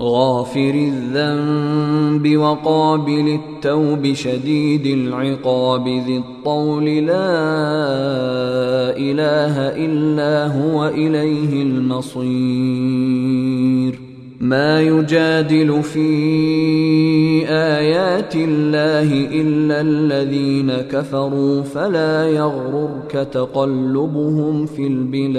غافر 0.00 0.74
الذنب 0.74 2.36
وقابل 2.36 3.40
التوب 3.40 4.12
شديد 4.12 4.86
العقاب 4.86 5.88
ذي 5.88 6.18
الطول 6.18 6.84
لا 6.84 7.36
إله 8.96 9.58
إلا 9.58 10.46
هو 10.46 10.88
إليه 10.88 11.62
المصير. 11.62 13.08
ما 14.40 14.82
يجادل 14.82 15.82
في 15.82 16.08
آيات 17.48 18.36
الله 18.36 19.12
إلا 19.40 19.80
الذين 19.80 20.72
كفروا 20.72 21.62
فلا 21.62 22.28
يغررك 22.28 23.28
تقلبهم 23.32 24.66
في 24.66 24.86
البلاد. 24.86 25.38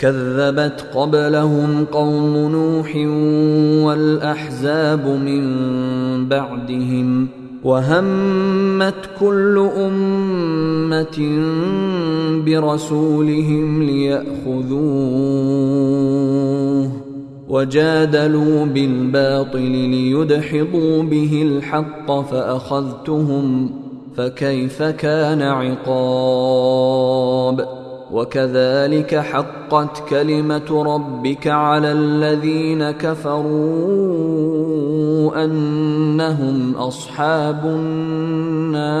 كذبت 0.00 0.86
قبلهم 0.94 1.84
قوم 1.84 2.36
نوح 2.36 2.96
والأحزاب 3.86 5.06
من 5.06 5.44
بعدهم 6.28 7.28
وهمت 7.64 8.94
كل 9.20 9.68
أمة 9.76 11.18
برسولهم 12.46 13.82
ليأخذوه 13.82 14.90
وجادلوا 17.48 18.64
بالباطل 18.64 19.70
ليدحضوا 19.70 21.02
به 21.02 21.42
الحق 21.42 22.20
فأخذتهم 22.20 23.70
فكيف 24.16 24.82
كان 24.82 25.42
عقاب 25.42 26.60
وكذلك 28.12 29.14
حقت 29.14 30.08
كلمة 30.08 30.82
ربك 30.94 31.46
على 31.46 31.92
الذين 31.92 32.90
كفروا 32.90 33.44
أنهم 35.44 36.74
أصحاب 36.76 37.64
النار. 37.64 39.00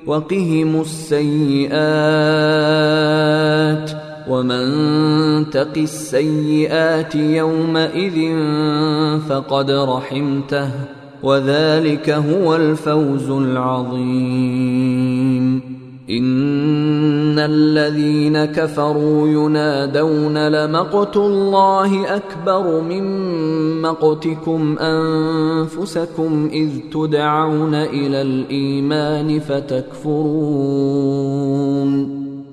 وقهم 0.07 0.81
السيئات. 0.81 1.73
ومن 4.29 4.65
تق 5.49 5.77
السيئات 5.77 7.15
يومئذ 7.15 8.35
فقد 9.29 9.71
رحمته. 9.71 10.69
وذلك 11.23 12.09
هو 12.09 12.55
الفوز 12.55 13.29
العظيم. 13.29 15.22
ان 16.17 17.39
الذين 17.39 18.45
كفروا 18.45 19.27
ينادون 19.27 20.47
لمقت 20.47 21.17
الله 21.17 22.15
اكبر 22.15 22.81
من 22.81 23.03
مقتكم 23.81 24.77
انفسكم 24.79 26.49
اذ 26.53 26.69
تدعون 26.93 27.75
إلى 27.75 28.21
الايمان 28.21 29.39
فتكفرون 29.39 30.63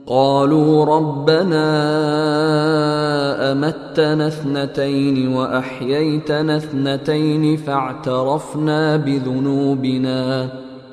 قالوا 0.07 0.85
ربنا 0.85 1.71
امتنا 3.53 4.27
اثنتين 4.27 5.29
واحييتنا 5.29 6.57
اثنتين 6.57 7.57
فاعترفنا 7.57 8.97
بذنوبنا 8.97 10.51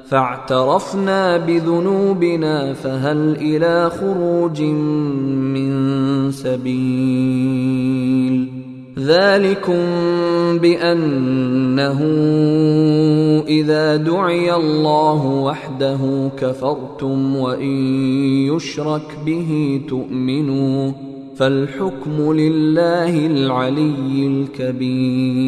فاعترفنا 0.09 1.37
بذنوبنا 1.37 2.73
فهل 2.73 3.35
إلى 3.35 3.89
خروج 3.89 4.61
من 4.61 5.71
سبيل 6.31 7.87
ذلكم 8.99 9.83
بأنه 10.57 12.01
إذا 13.47 13.95
دعي 13.95 14.55
الله 14.55 15.25
وحده 15.25 16.31
كفرتم 16.37 17.35
وإن 17.35 17.75
يشرك 18.55 19.17
به 19.25 19.81
تؤمنوا 19.89 20.91
فالحكم 21.35 22.33
لله 22.33 23.25
العلي 23.25 24.27
الكبير 24.27 25.47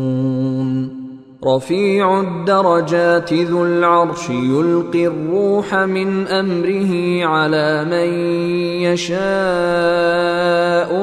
رفيع 1.47 2.19
الدرجات 2.19 3.33
ذو 3.33 3.65
العرش 3.65 4.29
يلقي 4.29 5.07
الروح 5.07 5.75
من 5.75 6.27
أمره 6.27 7.25
على 7.25 7.85
من 7.85 8.13
يشاء 8.81 9.19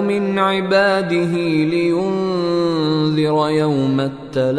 من 0.00 0.38
عباده 0.38 1.32
لينذر 1.75 3.48
يوم 3.50 4.00
التلاق. 4.00 4.59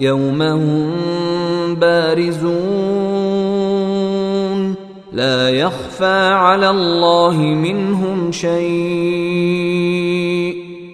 يوم 0.00 0.42
هم 0.42 1.74
بارزون. 1.74 2.42
لا 5.12 5.50
يخفى 5.50 6.28
على 6.32 6.70
الله 6.70 7.36
منهم 7.36 8.32
شيء. 8.32 10.01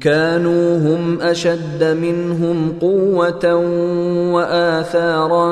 كانوا 0.00 0.78
هم 0.78 1.20
أشد 1.20 1.84
منهم 1.84 2.72
قوة 2.80 3.54
وآثارا 4.34 5.48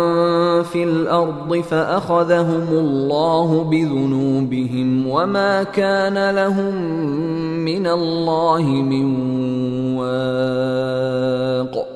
في 0.63 0.85
الأرض 0.85 1.57
فأخذهم 1.57 2.69
الله 2.71 3.65
بذنوبهم 3.65 5.09
وما 5.09 5.63
كان 5.63 6.31
لهم 6.31 6.75
من 7.65 7.87
الله 7.87 8.63
من 8.63 9.07
واق. 9.97 11.96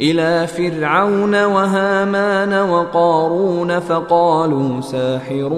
إلى 0.00 0.46
فرعون 0.46 1.44
وهامان 1.44 2.54
وقارون 2.70 3.80
فقالوا 3.80 4.80
ساحر 4.80 5.50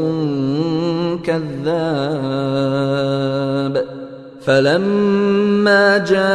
كذاب. 1.24 2.76
فلما 4.46 5.98
جاءهم 5.98 6.26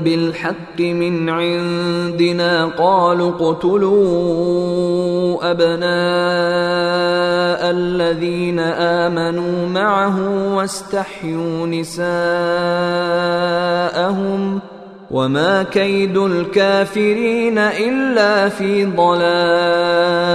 بالحق 0.00 0.80
من 0.80 1.28
عندنا 1.28 2.66
قالوا 2.66 3.30
اقتلوا 3.30 3.90
أبناء 5.50 5.92
الذين 7.70 8.58
آمنوا 8.58 9.68
معه 9.68 10.54
واستحيوا 10.56 11.66
نساءهم 11.66 12.02
وما 15.10 15.62
كيد 15.62 16.16
الكافرين 16.16 17.58
إلا 17.58 18.48
في 18.48 18.84
ضلال 18.84 20.32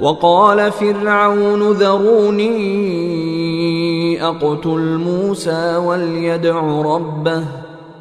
وقال 0.00 0.72
فرعون 0.72 1.72
ذروني 1.72 2.58
أقتل 4.24 5.00
موسى 5.04 5.76
وليدع 5.76 6.60
ربه 6.82 7.44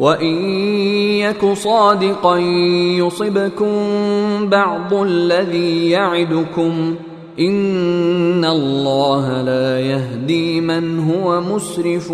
وان 0.00 0.34
يك 1.20 1.52
صادقا 1.52 2.38
يصبكم 2.98 3.76
بعض 4.48 4.94
الذي 4.94 5.90
يعدكم 5.90 6.94
ان 7.40 8.44
الله 8.44 9.42
لا 9.42 9.80
يهدي 9.80 10.60
من 10.60 10.98
هو 10.98 11.40
مسرف 11.40 12.08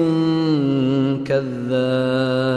كذاب 1.24 2.56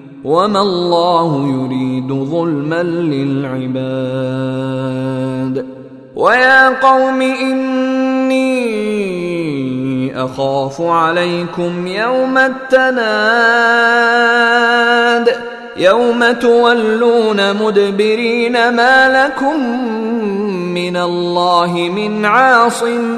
وما 0.23 0.61
الله 0.61 1.47
يريد 1.47 2.07
ظلما 2.07 2.83
للعباد 2.83 4.21
ويا 6.15 6.69
قوم 6.69 7.21
اني 7.21 8.51
اخاف 10.23 10.81
عليكم 10.81 11.87
يوم 11.87 12.37
التناد 12.37 13.71
يوم 15.77 16.31
تولون 16.31 17.53
مدبرين 17.55 18.69
ما 18.69 19.25
لكم 19.25 19.87
من 20.73 20.97
الله 20.97 21.73
من 21.95 22.25
عاصم 22.25 23.17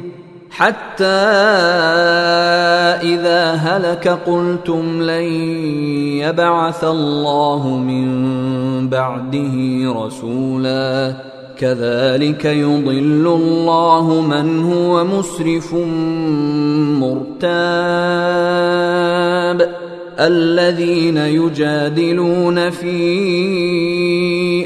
حتى 0.61 1.05
إذا 3.01 3.51
هلك 3.51 4.07
قلتم 4.07 5.01
لن 5.01 5.23
يبعث 6.21 6.83
الله 6.83 7.67
من 7.67 8.07
بعده 8.89 9.55
رسولا. 10.05 11.13
كذلك 11.57 12.45
يضل 12.45 13.27
الله 13.41 14.21
من 14.21 14.63
هو 14.73 15.03
مسرف 15.03 15.73
مرتاب. 17.01 17.51
الذين 20.19 21.17
يجادلون 21.17 22.69
في 22.69 22.99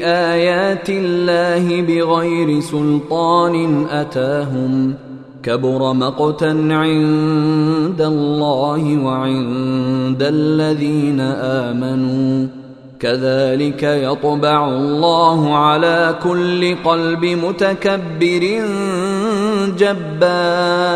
آيات 0.04 0.90
الله 0.90 1.82
بغير 1.82 2.60
سلطان 2.60 3.86
أتاهم 3.90 4.94
ۖ 5.02 5.05
كبر 5.46 5.92
مقتا 5.92 6.68
عند 6.70 8.00
الله 8.00 8.98
وعند 9.04 10.22
الذين 10.22 11.20
آمنوا. 11.20 12.46
كذلك 13.00 13.82
يطبع 13.82 14.68
الله 14.68 15.56
على 15.56 16.14
كل 16.24 16.76
قلب 16.84 17.24
متكبر 17.24 18.60
جبار. 19.78 20.86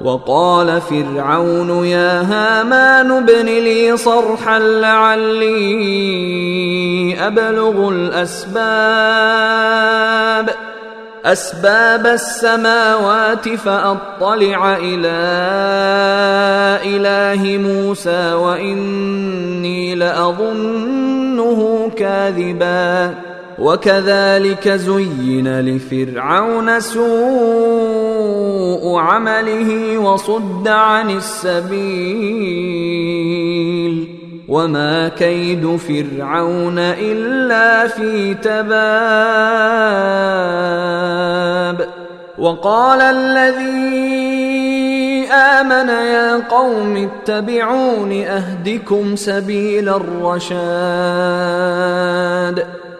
وقال 0.00 0.80
فرعون 0.80 1.84
يا 1.84 2.20
هامان 2.22 3.10
ابن 3.10 3.46
لي 3.46 3.96
صرحا 3.96 4.58
لعلي 4.58 5.66
أبلغ 7.26 7.88
الأسباب. 7.88 8.66
أسباب 11.26 12.06
السماوات 12.06 13.48
فأطلع 13.48 14.76
إلى 14.76 15.16
إله 16.96 17.58
موسى 17.58 18.32
وإني 18.32 19.94
لأظنه 19.94 21.90
كاذبا. 21.96 23.14
وكذلك 23.58 24.68
زين 24.68 25.60
لفرعون 25.60 26.80
سوء 26.80 27.06
عمله 28.98 29.98
وصد 29.98 30.68
عن 30.68 31.10
السبيل. 31.10 32.66
وما 34.48 35.08
كيد 35.08 35.76
فرعون 35.76 36.78
الا 36.78 37.88
في 37.88 38.34
تباب 38.34 38.76
وقال 42.38 43.00
الذي 43.00 44.06
امن 45.32 45.88
يا 45.88 46.48
قوم 46.48 46.96
اتبعون 46.96 48.12
اهدكم 48.12 49.16
سبيل 49.16 49.88
الرشاد 49.88 50.56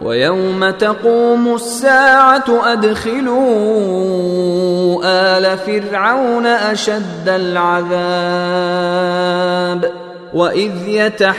ويوم 0.00 0.70
تقوم 0.70 1.54
الساعة 1.54 2.72
أدخلوا 2.72 3.36
آل 5.04 5.58
فرعون 5.58 6.46
أشد 6.46 7.28
العذاب 7.28 7.96
وإذ 10.34 10.72
يتحاجون 10.88 11.36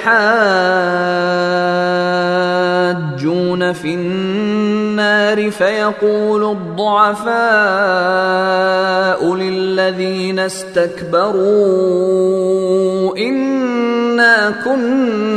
في 3.74 3.94
النار 3.94 5.52
فيقول 5.52 6.52
الضعفاء 6.52 7.36
للذين 9.36 10.40
استكبروا 10.40 11.38
إنا 13.18 14.54
كنا 14.66 15.37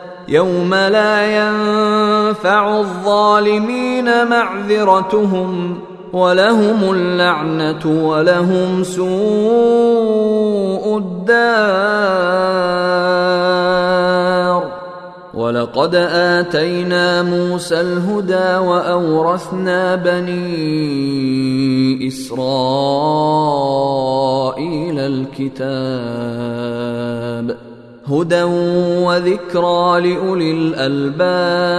يوم 0.31 0.73
لا 0.73 1.13
ينفع 1.37 2.79
الظالمين 2.79 4.27
معذرتهم 4.27 5.79
ولهم 6.13 6.93
اللعنة 6.93 8.07
ولهم 8.07 8.83
سوء 8.83 9.11
الدار. 10.97 12.31
ولقد 15.33 15.95
آتينا 16.11 17.21
موسى 17.21 17.81
الهدى 17.81 18.57
وأورثنا 18.67 19.95
بني 19.95 20.47
إسرائيل 22.07 22.39
الكتاب. 24.99 26.60
هدى 28.11 28.43
وذكرى 29.03 30.01
لأولي 30.01 30.51
الألباب. 30.51 31.71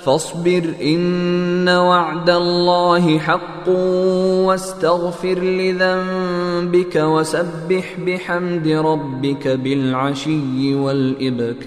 فاصبر 0.00 0.64
إن 0.82 1.68
وعد 1.68 2.30
الله 2.30 3.18
حق 3.18 3.68
واستغفر 4.46 5.38
لذنبك 5.38 6.96
وسبح 6.96 7.96
بحمد 8.06 8.68
ربك 8.68 9.48
بالعشي 9.48 10.74
والإبكار. 10.74 11.66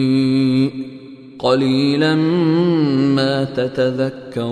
قليلا 1.43 2.15
ما 3.15 3.43
تتذكرون. 3.43 4.51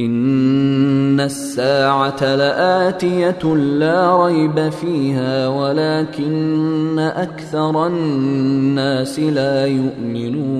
إن 0.00 1.20
الساعة 1.20 2.36
لآتية 2.36 3.54
لا 3.54 4.26
ريب 4.26 4.68
فيها 4.68 5.48
ولكن 5.48 6.98
أكثر 6.98 7.86
الناس 7.86 9.20
لا 9.20 9.66
يؤمنون. 9.66 10.58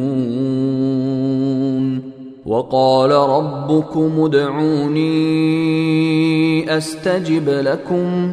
وقال 2.47 3.11
ربكم 3.11 4.11
ادعوني 4.25 5.09
أستجب 6.77 7.49
لكم. 7.49 8.33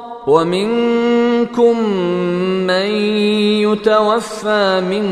ومنكم 0.27 1.89
من 2.67 2.85
يتوفى 3.65 4.81
من 4.89 5.05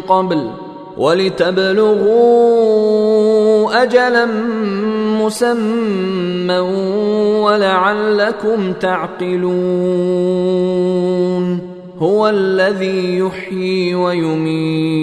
قبل 0.00 0.50
ولتبلغوا 0.98 2.52
اجلا 3.82 4.26
مسمى 5.22 6.58
ولعلكم 7.42 8.72
تعقلون 8.72 9.52
هو 11.98 12.28
الذي 12.28 13.18
يحيي 13.18 13.94
ويميت. 13.94 15.02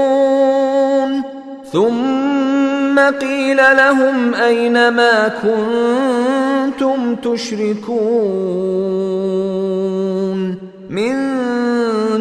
ثم 1.73 2.99
قيل 2.99 3.57
لهم 3.57 4.33
أين 4.33 4.89
ما 4.89 5.27
كنتم 5.27 7.15
تشركون 7.15 7.91
من 10.89 11.13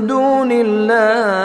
دون 0.06 0.52
الله 0.52 1.40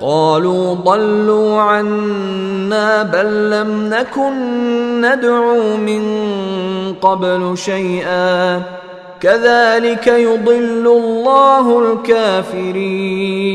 قالوا 0.00 0.74
ضلوا 0.74 1.60
عنا 1.60 3.02
بل 3.02 3.50
لم 3.50 3.88
نكن 3.94 4.34
ندعو 5.00 5.76
من 5.76 6.04
قبل 6.94 7.58
شيئا 7.58 8.62
كذلك 9.20 10.06
يضل 10.06 10.86
الله 10.86 11.92
الكافرين 11.92 13.54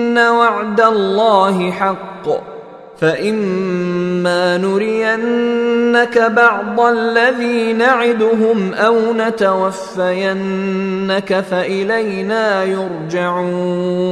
وعد 0.17 0.81
الله 0.81 1.71
حق. 1.71 2.27
فإما 2.97 4.57
نرينك 4.57 6.17
بعض 6.17 6.79
الذي 6.79 7.73
نعدهم 7.73 8.73
أو 8.73 9.13
نتوفينك 9.13 11.39
فإلينا 11.39 12.63
يرجعون. 12.63 14.11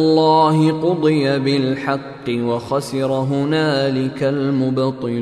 قضي 0.71 1.39
بالحق 1.39 2.29
وخسر 2.29 3.11
هنالك 3.11 4.23
المبطلون. 4.23 5.21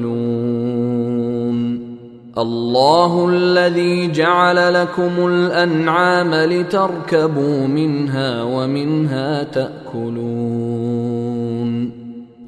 الله 2.38 3.29
الذي 3.29 4.12
جعل 4.12 4.73
لكم 4.73 5.27
الأنعام 5.27 6.33
لتركبوا 6.33 7.67
منها 7.67 8.43
ومنها 8.43 9.43
تأكلون. 9.43 11.38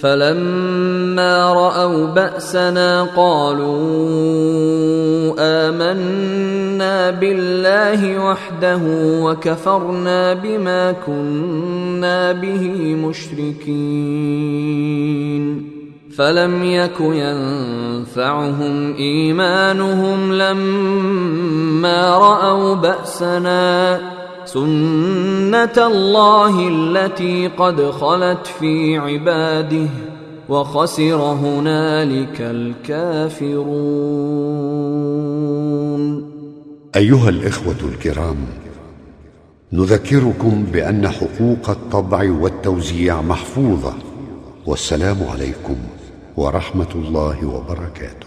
فلما 0.00 1.52
رأوا 1.52 2.06
بأسنا 2.06 3.02
قالوا 3.02 3.74
آمنا 5.38 7.10
بالله 7.10 8.18
وحده 8.30 8.80
وكفرنا 9.22 10.34
بما 10.34 10.92
كنا 10.92 12.32
به 12.32 12.94
مشركين. 12.94 14.18
فلم 16.16 16.64
يك 16.64 17.00
ينفعهم 17.00 18.94
إيمانهم 18.94 20.32
لما 20.32 22.18
رأوا 22.18 22.74
بأسنا. 22.74 24.17
سنه 24.52 25.76
الله 25.76 26.68
التي 26.68 27.48
قد 27.48 27.90
خلت 27.90 28.46
في 28.46 28.98
عباده 28.98 29.88
وخسر 30.48 31.16
هنالك 31.16 32.40
الكافرون 32.40 33.68
أيها 36.96 37.28
الإخوة 37.28 37.76
الكرام 37.92 38.36
نذكركم 39.72 40.64
بأن 40.72 41.08
حقوق 41.08 41.70
الطبع 41.70 42.32
والتوزيع 42.40 43.22
محفوظة 43.22 43.92
والسلام 44.66 45.16
عليكم 45.32 45.76
ورحمة 46.36 46.92
الله 46.94 47.46
وبركاته. 47.46 48.17